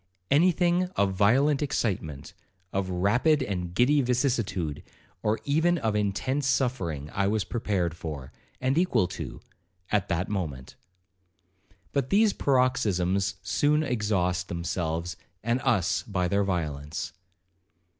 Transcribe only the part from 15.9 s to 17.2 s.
by their violence.